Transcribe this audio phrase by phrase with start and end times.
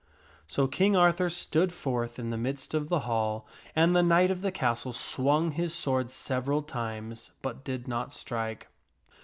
[0.47, 4.41] So King Arthur stood forth in the midst of the hall, and the knight of
[4.41, 8.67] the castle swung his sword several times, but did not strike.